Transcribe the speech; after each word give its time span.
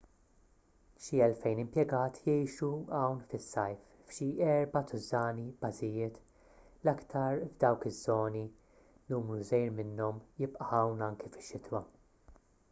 xi 1.07 1.17
elfejn 1.25 1.59
impjegat 1.63 2.15
jgħixu 2.21 2.69
hawn 2.99 3.19
fis-sajf 3.33 3.83
f'xi 4.13 4.29
erba' 4.47 4.83
tużżani 4.93 5.45
bażijiet 5.67 6.17
l-aktar 6.23 7.45
f'dawk 7.51 7.87
iż-żoni 7.93 8.43
numru 9.13 9.39
żgħir 9.53 9.77
minnhom 9.83 10.25
jibqa' 10.43 10.73
hawn 10.75 11.07
anki 11.13 11.33
fix-xitwa 11.39 11.85